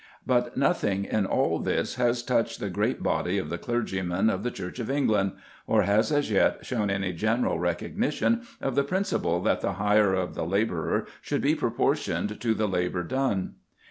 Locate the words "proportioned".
11.53-12.41